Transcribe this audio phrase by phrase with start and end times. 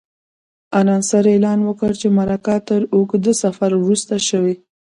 [0.79, 4.55] انانسر اعلان وکړ چې مرکه تر اوږده سفر وروسته شوې.